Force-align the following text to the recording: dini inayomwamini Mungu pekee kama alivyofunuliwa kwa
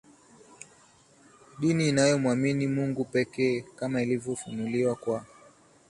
dini 1.59 1.89
inayomwamini 1.89 2.67
Mungu 2.67 3.05
pekee 3.05 3.61
kama 3.75 3.99
alivyofunuliwa 3.99 4.95
kwa 4.95 5.25